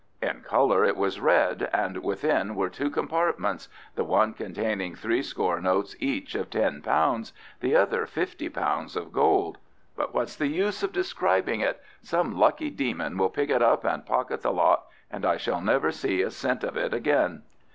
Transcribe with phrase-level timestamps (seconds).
[0.19, 5.61] "In colour it was red, and within were two compartments, the one containing three score
[5.61, 9.59] notes each of ten pounds, the other fifty pounds of gold.
[9.95, 11.83] But what's the use of describing it?
[12.01, 15.91] Some lucky demon will pick it up and pocket the lot, and I shall never
[15.91, 17.43] see a cent of it again."